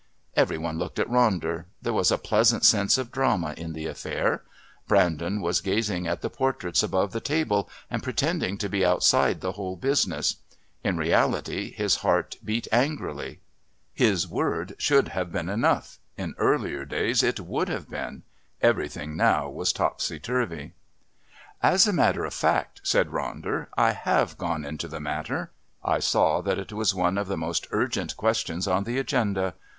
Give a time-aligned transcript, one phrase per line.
[0.35, 1.65] Every one looked at Ronder.
[1.79, 4.41] There was a pleasant sense of drama in the affair.
[4.87, 9.51] Brandon was gazing at the portraits above the table and pretending to be outside the
[9.51, 10.37] whole business;
[10.83, 13.41] in reality, his heart beat angrily.
[13.93, 18.23] His word should have been enough, in earlier days would have been.
[18.59, 20.73] Everything now was topsy turvy.
[21.61, 25.51] "As a matter of fact," said Ronder, "I have gone into the matter.
[25.85, 29.53] I saw that it was one of the most urgent questions on the Agenda.